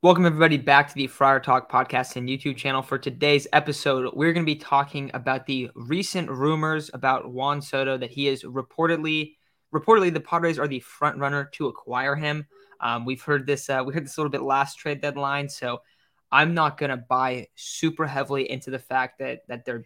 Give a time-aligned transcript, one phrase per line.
[0.00, 2.82] Welcome, everybody, back to the Friar Talk podcast and YouTube channel.
[2.82, 7.98] For today's episode, we're going to be talking about the recent rumors about Juan Soto
[7.98, 9.34] that he is reportedly,
[9.74, 12.46] reportedly, the Padres are the front runner to acquire him.
[12.78, 15.80] Um, we've heard this, uh, we heard this a little bit last trade deadline, so
[16.30, 19.84] I'm not going to buy super heavily into the fact that that they're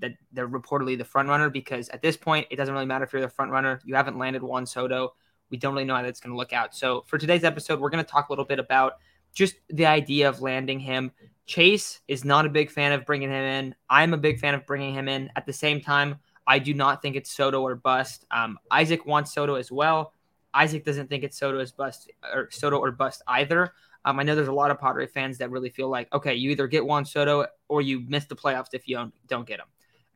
[0.00, 3.14] that they're reportedly the front runner because at this point, it doesn't really matter if
[3.14, 3.80] you're the front runner.
[3.86, 5.14] You haven't landed Juan Soto.
[5.48, 6.74] We don't really know how that's going to look out.
[6.74, 8.96] So for today's episode, we're going to talk a little bit about
[9.34, 11.12] just the idea of landing him.
[11.46, 13.74] Chase is not a big fan of bringing him in.
[13.90, 15.30] I'm a big fan of bringing him in.
[15.36, 16.16] At the same time,
[16.46, 18.24] I do not think it's Soto or bust.
[18.30, 20.12] Um, Isaac wants Soto as well.
[20.54, 23.72] Isaac doesn't think it's Soto as bust or Soto or bust either.
[24.04, 26.50] Um, I know there's a lot of Padre fans that really feel like, okay, you
[26.50, 29.66] either get Juan Soto or you miss the playoffs if you don't, don't get him.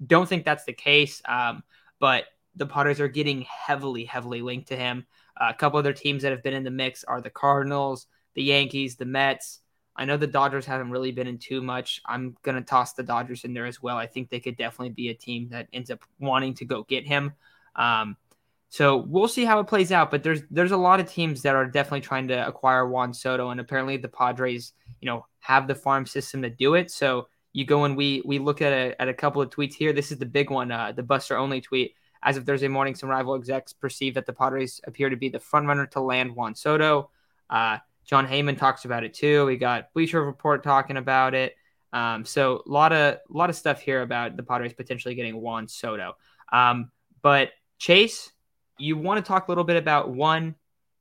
[0.07, 1.21] Don't think that's the case.
[1.27, 1.63] Um,
[1.99, 5.07] but the Padres are getting heavily, heavily linked to him.
[5.37, 8.43] Uh, a couple other teams that have been in the mix are the Cardinals, the
[8.43, 9.61] Yankees, the Mets.
[9.97, 12.01] I know the Dodgers haven't really been in too much.
[12.07, 13.97] I'm to toss the Dodgers in there as well.
[13.97, 17.05] I think they could definitely be a team that ends up wanting to go get
[17.05, 17.33] him.
[17.75, 18.17] Um,
[18.69, 20.11] so we'll see how it plays out.
[20.11, 23.51] But there's there's a lot of teams that are definitely trying to acquire Juan Soto,
[23.51, 26.91] and apparently the Padres, you know, have the farm system to do it.
[26.91, 29.93] So you go and we we look at a, at a couple of tweets here.
[29.93, 31.95] This is the big one, uh, the Buster Olney tweet.
[32.23, 35.41] As of Thursday morning, some rival execs perceive that the Padres appear to be the
[35.41, 37.11] front runner to land Juan Soto.
[37.49, 39.45] Uh, Jon Heyman talks about it too.
[39.45, 41.55] We got Bleacher Report talking about it.
[41.93, 45.41] Um, so a lot of a lot of stuff here about the Padres potentially getting
[45.41, 46.15] Juan Soto.
[46.51, 46.91] Um,
[47.23, 48.33] but Chase,
[48.79, 50.55] you want to talk a little bit about one,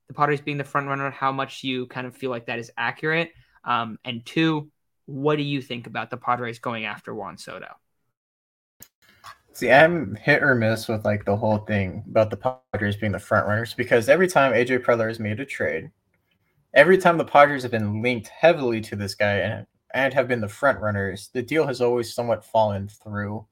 [0.08, 2.72] the Padres being the front runner, how much you kind of feel like that is
[2.78, 3.32] accurate,
[3.64, 4.70] um, and two,
[5.06, 7.74] what do you think about the Padres going after Juan Soto?
[9.54, 13.20] See, I'm hit or miss with like the whole thing about the Padres being the
[13.20, 15.90] front runners because every time AJ Preller has made a trade,
[16.74, 20.42] every time the Padres have been linked heavily to this guy and and have been
[20.42, 23.46] the front runners, the deal has always somewhat fallen through.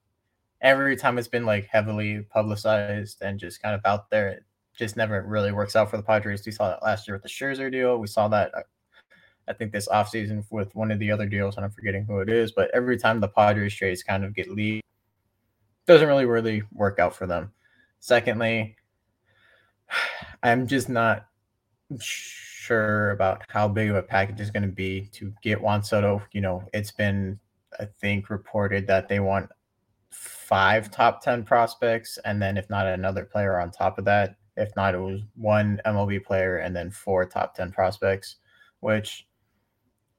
[0.61, 4.43] Every time it's been like heavily publicized and just kind of out there, it
[4.77, 6.45] just never really works out for the Padres.
[6.45, 7.97] We saw that last year with the Scherzer deal.
[7.97, 8.61] We saw that, uh,
[9.47, 12.29] I think, this offseason with one of the other deals, and I'm forgetting who it
[12.29, 12.51] is.
[12.51, 14.85] But every time the Padres trades kind of get leaked,
[15.85, 17.51] doesn't really really work out for them.
[17.99, 18.75] Secondly,
[20.43, 21.27] I'm just not
[22.65, 26.21] sure about how big of a package is going to be to get Juan Soto.
[26.31, 27.39] You know, it's been,
[27.79, 29.49] I think, reported that they want
[30.09, 34.35] five top 10 prospects, and then if not another player on top of that.
[34.57, 38.37] If not, it was one MLB player and then four top 10 prospects,
[38.79, 39.27] which,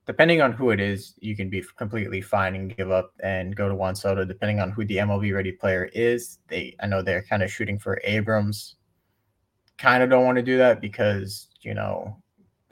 [0.05, 3.69] depending on who it is, you can be completely fine and give up and go
[3.69, 4.25] to Juan Soto.
[4.25, 7.79] Depending on who the MLB ready player is, they I know they're kind of shooting
[7.79, 8.77] for Abrams.
[9.79, 12.23] Kind of don't want to do that because you know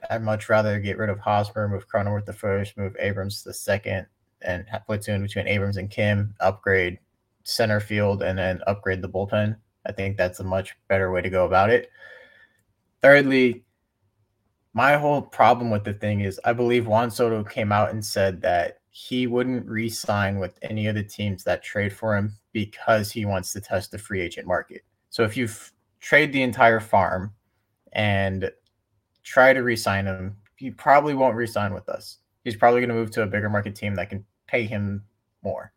[0.09, 4.07] I'd much rather get rid of Hosmer, move Cronenworth the first, move Abrams the second,
[4.41, 6.99] and platoon between Abrams and Kim, upgrade
[7.43, 9.55] center field, and then upgrade the bullpen.
[9.85, 11.89] I think that's a much better way to go about it.
[13.01, 13.63] Thirdly,
[14.73, 18.41] my whole problem with the thing is I believe Juan Soto came out and said
[18.41, 23.25] that he wouldn't re-sign with any of the teams that trade for him because he
[23.25, 24.83] wants to test the free agent market.
[25.09, 25.47] So if you
[25.99, 27.33] trade the entire farm
[27.93, 28.51] and
[29.25, 30.37] try to re-sign him.
[30.55, 32.19] He probably won't re-sign with us.
[32.45, 35.03] He's probably going to move to a bigger market team that can pay him
[35.43, 35.73] more.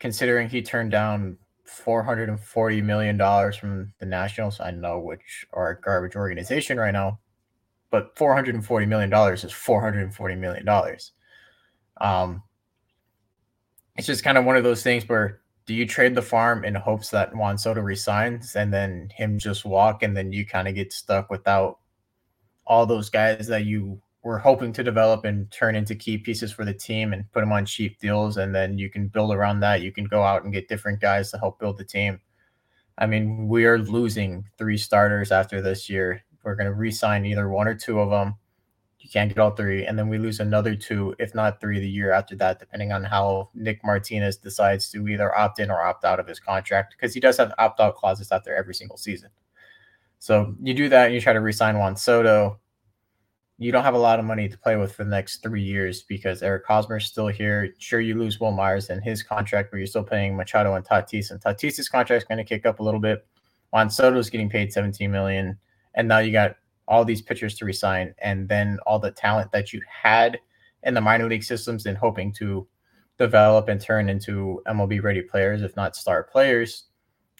[0.00, 1.36] Considering he turned down
[1.66, 7.20] 440 million dollars from the Nationals, I know which are a garbage organization right now,
[7.90, 11.12] but 440 million dollars is 440 million dollars.
[12.00, 12.42] Um,
[13.96, 16.74] it's just kind of one of those things where do you trade the farm in
[16.74, 20.74] hopes that Juan Soto resigns and then him just walk and then you kind of
[20.74, 21.79] get stuck without
[22.70, 26.64] all those guys that you were hoping to develop and turn into key pieces for
[26.64, 29.82] the team and put them on cheap deals and then you can build around that.
[29.82, 32.20] You can go out and get different guys to help build the team.
[32.96, 36.22] I mean we are losing three starters after this year.
[36.44, 38.36] We're going to re-sign either one or two of them
[39.00, 41.88] you can't get all three and then we lose another two if not three the
[41.88, 46.04] year after that depending on how nick martinez decides to either opt in or opt
[46.04, 49.30] out of his contract because he does have opt-out clauses out there every single season.
[50.20, 52.60] So you do that, and you try to re sign Juan Soto.
[53.62, 56.02] You don't have a lot of money to play with for the next three years
[56.02, 57.74] because Eric Hosmer's still here.
[57.76, 61.30] Sure, you lose Wil Myers and his contract, but you're still paying Machado and Tatis,
[61.30, 63.26] and Tatis's contract is going to kick up a little bit.
[63.70, 65.58] Juan Soto's getting paid 17 million,
[65.94, 66.56] and now you got
[66.88, 70.40] all these pitchers to resign, and then all the talent that you had
[70.84, 72.66] in the minor league systems and hoping to
[73.18, 76.84] develop and turn into MLB ready players, if not star players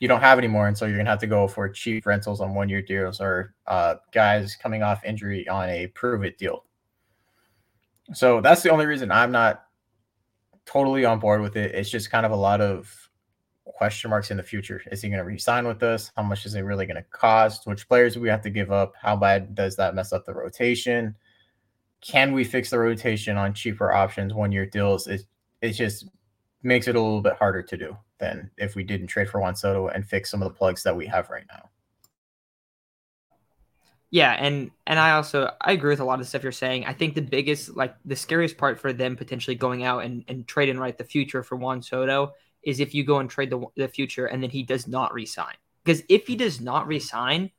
[0.00, 2.54] you don't have anymore, and so you're gonna have to go for cheap rentals on
[2.54, 6.64] one year deals or uh, guys coming off injury on a prove it deal.
[8.12, 9.64] So that's the only reason I'm not
[10.64, 11.74] totally on board with it.
[11.74, 12.92] It's just kind of a lot of
[13.64, 14.82] question marks in the future.
[14.90, 16.10] Is he to resign with us?
[16.16, 17.66] How much is it really to cost?
[17.66, 18.94] Which players do we have to give up?
[19.00, 21.14] How bad does that mess up the rotation?
[22.00, 25.06] Can we fix the rotation on cheaper options, one year deals?
[25.06, 25.22] It,
[25.60, 26.08] it just
[26.62, 29.56] makes it a little bit harder to do than if we didn't trade for Juan
[29.56, 31.68] Soto and fix some of the plugs that we have right now.
[34.10, 36.84] Yeah, and and I also I agree with a lot of the stuff you're saying.
[36.84, 40.46] I think the biggest like the scariest part for them potentially going out and, and
[40.48, 42.32] trading right the future for Juan Soto
[42.62, 45.54] is if you go and trade the the future and then he does not resign.
[45.84, 47.52] Because if he does not resign,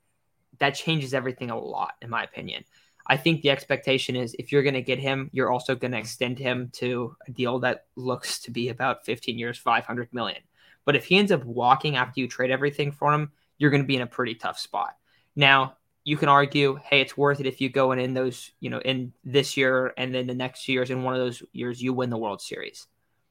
[0.60, 2.66] that changes everything a lot, in my opinion.
[3.08, 5.98] I think the expectation is if you're going to get him, you're also going to
[5.98, 10.42] extend him to a deal that looks to be about 15 years, 500 million.
[10.86, 13.88] But if he ends up walking after you trade everything for him, you're going to
[13.88, 14.98] be in a pretty tough spot.
[15.36, 18.70] Now, you can argue, hey, it's worth it if you go and in those, you
[18.70, 21.94] know, in this year and then the next years, in one of those years, you
[21.94, 22.88] win the World Series.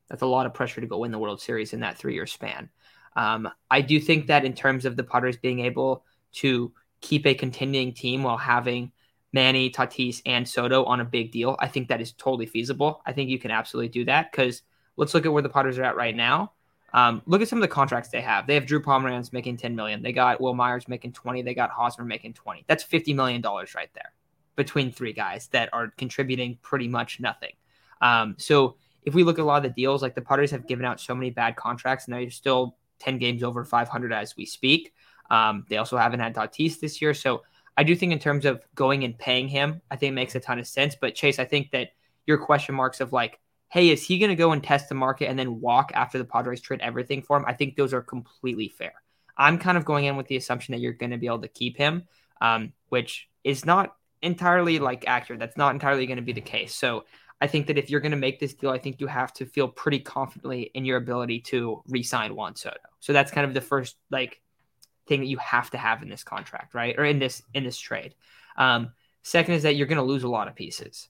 [0.09, 2.27] That's a lot of pressure to go win the World Series in that three year
[2.27, 2.69] span.
[3.17, 7.35] Um, I do think that in terms of the Padres being able to keep a
[7.35, 8.93] contending team while having
[9.33, 13.03] Manny, Tatis, and Soto on a big deal, I think that is totally feasible.
[13.07, 14.63] I think you can absolutely do that because
[14.97, 16.53] let's look at where the Padres are at right now.
[16.93, 18.47] Um, look at some of the contracts they have.
[18.47, 20.03] They have Drew Pomeranz making 10 million.
[20.03, 21.43] They got Wil Myers making 20.
[21.43, 22.65] They got Hosmer making 20.
[22.67, 24.13] That's 50 million dollars right there
[24.57, 27.53] between three guys that are contributing pretty much nothing.
[28.01, 30.67] Um, so if we look at a lot of the deals, like the Padres have
[30.67, 34.45] given out so many bad contracts, and they're still 10 games over 500 as we
[34.45, 34.93] speak.
[35.31, 37.15] Um, they also haven't had Tatis this year.
[37.15, 37.43] So
[37.81, 40.41] I do think in terms of going and paying him, I think it makes a
[40.41, 40.95] ton of sense.
[41.01, 41.93] But Chase, I think that
[42.27, 43.41] your question marks of like,
[43.71, 46.27] hey, is he going to go and test the market and then walk after the
[46.27, 47.45] Padres trade everything for him?
[47.47, 48.93] I think those are completely fair.
[49.35, 51.49] I'm kind of going in with the assumption that you're going to be able to
[51.49, 52.03] keep him,
[52.43, 55.41] um, which is not entirely like accurate.
[55.41, 56.75] That's not entirely going to be the case.
[56.75, 57.07] So
[57.41, 59.47] I think that if you're going to make this deal, I think you have to
[59.47, 62.77] feel pretty confidently in your ability to re-sign Juan Soto.
[62.99, 64.43] So that's kind of the first like
[65.11, 66.95] thing that you have to have in this contract, right?
[66.97, 68.15] Or in this in this trade.
[68.57, 68.93] Um,
[69.23, 71.09] second is that you're going to lose a lot of pieces.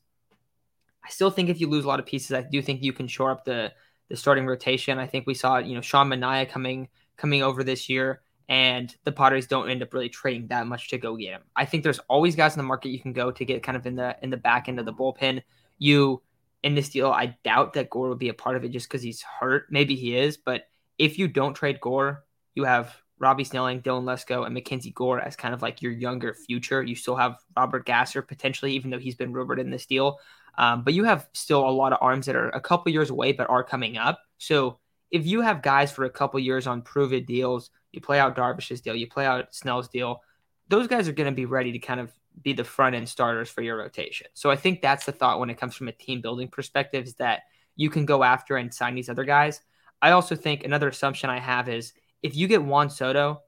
[1.05, 3.07] I still think if you lose a lot of pieces, I do think you can
[3.07, 3.73] shore up the
[4.09, 4.99] the starting rotation.
[4.99, 6.89] I think we saw you know Sean Manaea coming
[7.19, 10.99] coming over this year, and the Padres don't end up really trading that much to
[10.99, 11.43] go get him.
[11.55, 13.87] I think there's always guys in the market you can go to get kind of
[13.87, 15.43] in the in the back end of the bullpen.
[15.79, 16.23] You
[16.63, 19.03] in this deal, I doubt that Gore will be a part of it just because
[19.03, 19.67] he's hurt.
[19.71, 20.69] Maybe he is, but
[20.99, 22.25] if you don't trade Gore,
[22.55, 26.35] you have Robbie Snelling, Dylan Lesko, and Mackenzie Gore as kind of like your younger
[26.35, 26.83] future.
[26.83, 30.19] You still have Robert Gasser potentially, even though he's been rumored in this deal.
[30.59, 33.33] Um, but you have still a lot of arms that are a couple years away,
[33.33, 34.21] but are coming up.
[34.39, 34.79] So
[35.11, 38.81] if you have guys for a couple years on proven deals, you play out Darvish's
[38.81, 40.23] deal, you play out Snell's deal,
[40.69, 42.13] those guys are going to be ready to kind of
[42.43, 44.29] be the front end starters for your rotation.
[44.35, 47.15] So I think that's the thought when it comes from a team building perspective is
[47.15, 47.43] that
[47.77, 49.61] you can go after and sign these other guys.
[50.01, 53.43] I also think another assumption I have is if you get Juan Soto,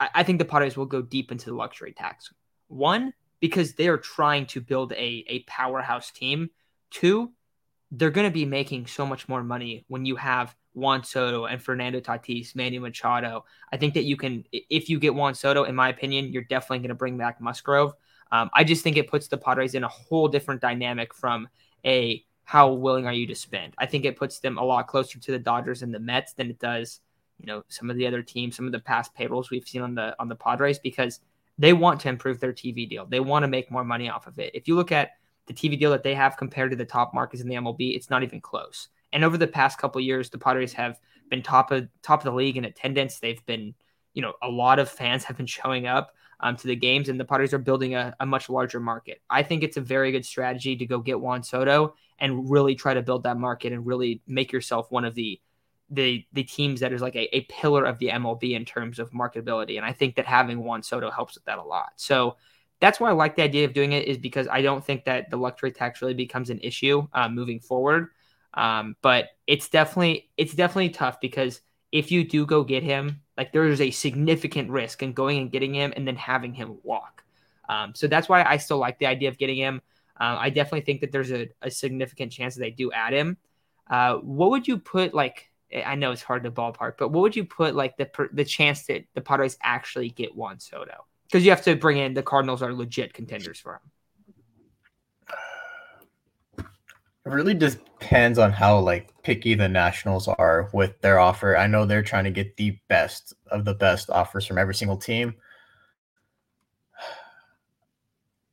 [0.00, 2.32] I, I think the Padres will go deep into the luxury tax.
[2.68, 6.50] One, because they are trying to build a, a powerhouse team.
[6.90, 7.32] Two,
[7.90, 11.62] they're going to be making so much more money when you have Juan Soto and
[11.62, 13.44] Fernando Tatis, Manny Machado.
[13.72, 16.78] I think that you can, if you get Juan Soto, in my opinion, you're definitely
[16.78, 17.94] going to bring back Musgrove.
[18.32, 21.48] Um, I just think it puts the Padres in a whole different dynamic from
[21.84, 23.74] a how willing are you to spend.
[23.78, 26.50] I think it puts them a lot closer to the Dodgers and the Mets than
[26.50, 27.00] it does,
[27.38, 29.94] you know, some of the other teams, some of the past payrolls we've seen on
[29.94, 31.20] the on the Padres because
[31.58, 33.06] they want to improve their TV deal.
[33.06, 34.50] They want to make more money off of it.
[34.54, 35.12] If you look at
[35.46, 38.10] the TV deal that they have compared to the top markets in the MLB, it's
[38.10, 38.88] not even close.
[39.12, 41.00] And over the past couple years, the Padres have
[41.30, 43.18] been top of top of the league in attendance.
[43.18, 43.74] They've been,
[44.14, 47.18] you know, a lot of fans have been showing up um, to the games, and
[47.18, 49.22] the Padres are building a, a much larger market.
[49.30, 52.94] I think it's a very good strategy to go get Juan Soto and really try
[52.94, 55.40] to build that market and really make yourself one of the
[55.90, 59.10] the the teams that is like a, a pillar of the MLB in terms of
[59.12, 59.76] marketability.
[59.76, 61.92] And I think that having Juan Soto helps with that a lot.
[61.96, 62.36] So
[62.80, 65.30] that's why I like the idea of doing it is because I don't think that
[65.30, 68.08] the luxury tax really becomes an issue uh, moving forward.
[68.54, 71.60] Um, but it's definitely it's definitely tough because
[71.92, 75.52] if you do go get him, like there is a significant risk in going and
[75.52, 77.22] getting him and then having him walk.
[77.68, 79.82] Um, so that's why I still like the idea of getting him.
[80.18, 83.36] Uh, I definitely think that there's a, a, significant chance that they do add him.
[83.90, 85.50] Uh, what would you put like
[85.84, 88.86] I know it's hard to ballpark, but what would you put like the the chance
[88.86, 91.04] that the Padres actually get Juan Soto?
[91.24, 96.66] Because you have to bring in the Cardinals are legit contenders for him.
[97.26, 101.56] It really depends on how like picky the Nationals are with their offer.
[101.56, 104.96] I know they're trying to get the best of the best offers from every single
[104.96, 105.34] team.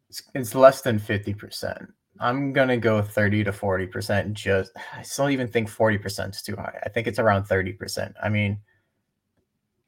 [0.10, 1.88] It's, it's less than 50%.
[2.20, 4.34] I'm gonna go 30 to 40 percent.
[4.34, 6.80] Just I still even think 40 percent is too high.
[6.84, 8.16] I think it's around 30 percent.
[8.22, 8.60] I mean,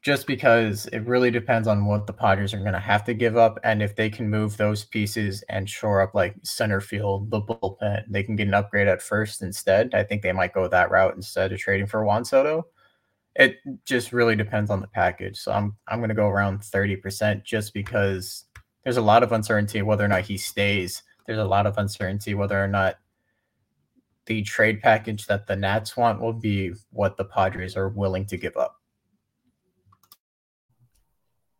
[0.02, 3.58] just because it really depends on what the Padres are gonna have to give up,
[3.64, 8.04] and if they can move those pieces and shore up like center field, the bullpen,
[8.08, 9.94] they can get an upgrade at first instead.
[9.94, 12.66] I think they might go that route instead of trading for Juan Soto.
[13.36, 15.38] It just really depends on the package.
[15.38, 18.44] So I'm I'm gonna go around 30 percent just because
[18.84, 22.34] there's a lot of uncertainty whether or not he stays there's a lot of uncertainty
[22.34, 22.96] whether or not
[24.26, 28.36] the trade package that the Nats want will be what the Padres are willing to
[28.36, 28.80] give up.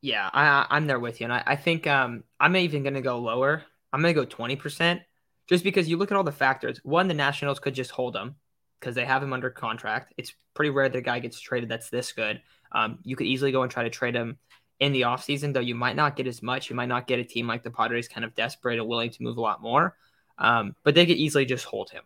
[0.00, 3.00] Yeah, I, I'm there with you, and I, I think um, I'm even going to
[3.00, 3.62] go lower.
[3.92, 5.02] I'm going to go 20 percent,
[5.48, 6.80] just because you look at all the factors.
[6.84, 8.36] One, the Nationals could just hold him
[8.78, 10.12] because they have him under contract.
[10.16, 12.42] It's pretty rare that a guy gets traded that's this good.
[12.72, 14.38] Um, you could easily go and try to trade him
[14.80, 16.68] in the offseason, though you might not get as much.
[16.68, 19.22] You might not get a team like the Padres kind of desperate and willing to
[19.22, 19.96] move a lot more.
[20.38, 22.02] Um, but they could easily just hold him.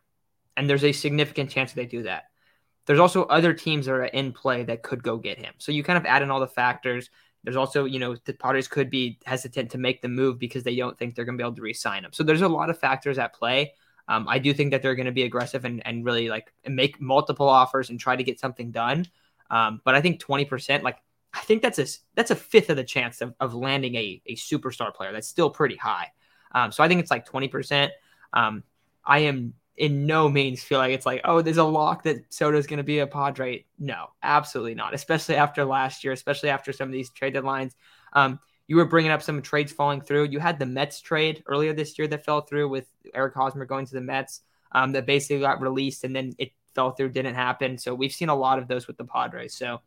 [0.56, 2.24] And there's a significant chance that they do that.
[2.86, 5.54] There's also other teams that are in play that could go get him.
[5.58, 7.10] So you kind of add in all the factors.
[7.42, 10.76] There's also, you know, the Padres could be hesitant to make the move because they
[10.76, 12.12] don't think they're going to be able to re-sign him.
[12.12, 13.72] So there's a lot of factors at play.
[14.08, 17.00] Um, I do think that they're going to be aggressive and, and really like make
[17.00, 19.06] multiple offers and try to get something done.
[19.50, 20.98] Um, but I think 20%, like
[21.32, 24.34] I think that's a that's a fifth of the chance of, of landing a, a
[24.36, 25.12] superstar player.
[25.12, 26.08] That's still pretty high.
[26.52, 27.90] Um, so I think it's like 20%.
[28.32, 28.64] Um,
[29.04, 32.66] I am in no means feel like it's like, oh, there's a lock that Soto's
[32.66, 33.64] going to be a Padre.
[33.78, 34.92] No, absolutely not.
[34.92, 37.72] Especially after last year, especially after some of these trade deadlines.
[38.12, 40.24] Um, you were bringing up some trades falling through.
[40.24, 43.86] You had the Mets trade earlier this year that fell through with Eric Hosmer going
[43.86, 47.78] to the Mets um, that basically got released and then it fell through, didn't happen.
[47.78, 49.54] So we've seen a lot of those with the Padres.
[49.56, 49.80] So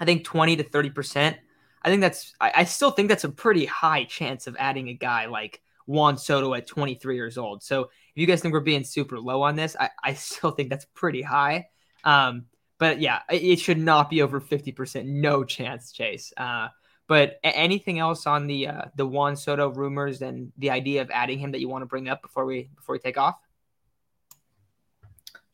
[0.00, 1.36] I think 20 to 30%.
[1.84, 4.94] I think that's, I, I, still think that's a pretty high chance of adding a
[4.94, 7.62] guy like Juan Soto at 23 years old.
[7.62, 10.70] So if you guys think we're being super low on this, I, I still think
[10.70, 11.66] that's pretty high.
[12.04, 12.46] Um,
[12.78, 15.04] but yeah, it should not be over 50%.
[15.06, 16.32] No chance, Chase.
[16.36, 16.68] Uh,
[17.06, 21.38] but anything else on the uh, the Juan Soto rumors and the idea of adding
[21.38, 23.36] him that you want to bring up before we before we take off?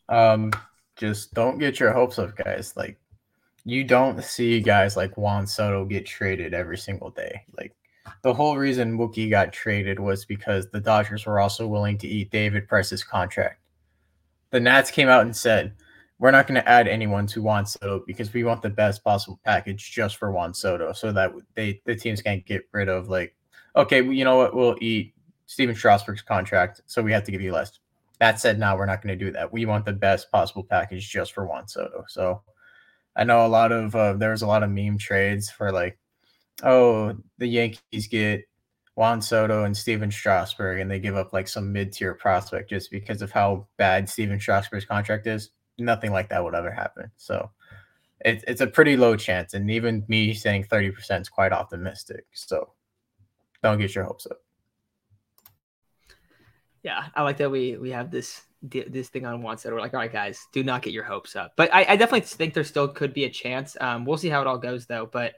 [0.09, 0.53] Um,
[0.97, 2.75] just don't get your hopes up, guys.
[2.77, 2.99] Like
[3.69, 7.43] you don't see guys like Juan Soto get traded every single day.
[7.57, 7.75] Like
[8.23, 12.31] the whole reason Mookie got traded was because the Dodgers were also willing to eat
[12.31, 13.61] David Price's contract.
[14.51, 15.75] The Nats came out and said,
[16.19, 19.39] "We're not going to add anyone to Juan Soto because we want the best possible
[19.45, 23.35] package just for Juan Soto, so that they the teams can't get rid of like,
[23.77, 27.53] okay, you know what, we'll eat Stephen Strasburg's contract, so we have to give you
[27.53, 27.79] less."
[28.19, 29.53] That said, now we're not going to do that.
[29.53, 32.05] We want the best possible package just for Juan Soto.
[32.09, 32.43] So
[33.19, 35.99] I know a lot of uh, there was a lot of meme trades for like,
[36.63, 38.45] oh, the Yankees get
[38.95, 42.93] Juan Soto and Stephen Strasburg, and they give up like some mid tier prospect just
[42.93, 45.51] because of how bad Stephen Strasburg's contract is.
[45.79, 47.11] Nothing like that would ever happen.
[47.17, 47.51] So
[48.21, 52.25] it's it's a pretty low chance, and even me saying thirty percent is quite optimistic.
[52.35, 52.73] So
[53.65, 54.39] don't get your hopes up.
[56.85, 59.95] Yeah, I like that we we have this this thing on one that we're like,
[59.95, 61.53] all right, guys, do not get your hopes up.
[61.57, 63.77] But I, I definitely think there still could be a chance.
[63.81, 65.07] Um, we'll see how it all goes though.
[65.07, 65.35] But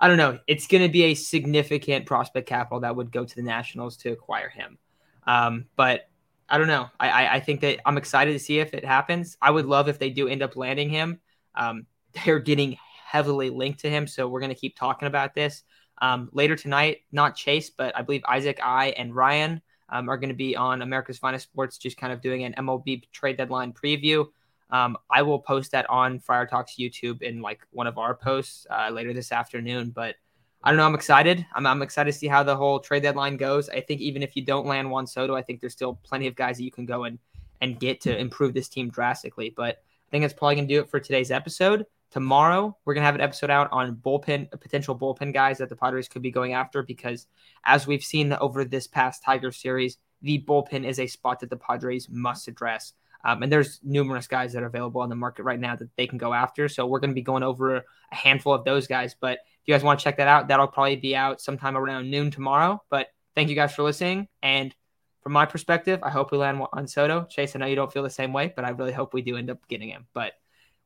[0.00, 0.38] I don't know.
[0.46, 4.10] It's going to be a significant prospect capital that would go to the Nationals to
[4.10, 4.78] acquire him.
[5.26, 6.08] Um, but
[6.48, 6.88] I don't know.
[6.98, 9.36] I, I, I think that I'm excited to see if it happens.
[9.40, 11.20] I would love if they do end up landing him.
[11.54, 11.86] Um,
[12.24, 15.62] they're getting heavily linked to him, so we're going to keep talking about this
[16.02, 16.98] um, later tonight.
[17.12, 20.82] Not Chase, but I believe Isaac, I, and Ryan um, are going to be on
[20.82, 24.26] America's Finest Sports, just kind of doing an MLB trade deadline preview.
[24.70, 28.66] Um, I will post that on Friar Talks YouTube in like one of our posts
[28.70, 29.90] uh, later this afternoon.
[29.90, 30.16] But
[30.62, 30.86] I don't know.
[30.86, 31.44] I'm excited.
[31.54, 33.68] I'm, I'm excited to see how the whole trade deadline goes.
[33.68, 36.34] I think even if you don't land Juan Soto, I think there's still plenty of
[36.34, 37.18] guys that you can go and
[37.60, 39.52] and get to improve this team drastically.
[39.54, 41.86] But I think that's probably going to do it for today's episode.
[42.10, 45.76] Tomorrow, we're going to have an episode out on bullpen, potential bullpen guys that the
[45.76, 47.26] Padres could be going after because,
[47.64, 51.56] as we've seen over this past Tiger series, the bullpen is a spot that the
[51.56, 52.92] Padres must address.
[53.24, 56.06] Um, and there's numerous guys that are available on the market right now that they
[56.06, 56.68] can go after.
[56.68, 59.16] So we're going to be going over a handful of those guys.
[59.18, 62.10] But if you guys want to check that out, that'll probably be out sometime around
[62.10, 62.82] noon tomorrow.
[62.90, 64.28] But thank you guys for listening.
[64.42, 64.74] And
[65.22, 67.24] from my perspective, I hope we land on Soto.
[67.24, 69.38] Chase, I know you don't feel the same way, but I really hope we do
[69.38, 70.06] end up getting him.
[70.12, 70.34] But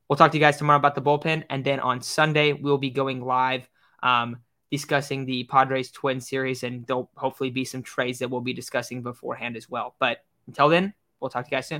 [0.09, 1.43] We'll talk to you guys tomorrow about the bullpen.
[1.51, 3.69] And then on Sunday, we'll be going live
[4.01, 4.37] um,
[4.71, 6.63] discussing the Padres Twin Series.
[6.63, 9.95] And there'll hopefully be some trades that we'll be discussing beforehand as well.
[9.99, 11.67] But until then, we'll talk to you guys soon.